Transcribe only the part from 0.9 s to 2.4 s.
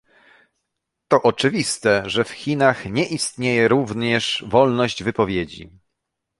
To oczywiste, że w